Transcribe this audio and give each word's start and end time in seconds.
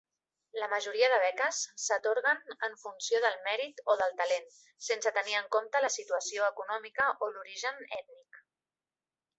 La 0.59 0.67
majoria 0.69 1.09
de 1.11 1.17
beques 1.23 1.59
s'atorguen 1.83 2.41
en 2.69 2.79
funció 2.85 3.21
del 3.27 3.37
mèrit 3.49 3.83
o 3.93 3.97
del 4.01 4.17
talent, 4.23 4.49
sense 4.89 5.15
tenir 5.21 5.39
en 5.43 5.53
compte 5.59 5.85
la 5.87 5.93
situació 5.99 6.51
econòmica 6.51 7.13
o 7.27 7.33
l'origen 7.37 7.83
ètnic. 8.03 8.45